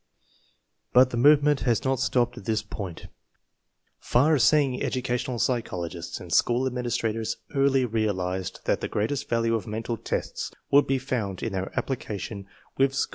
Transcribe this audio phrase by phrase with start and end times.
[0.93, 3.05] But the movement has not stopped at this point.
[3.99, 9.67] Far seeing educational psychologists and school admin istrators early realized that the greatest value of
[9.67, 12.47] mental tests would be found in their application
[12.79, 13.09] with school 1 * 4.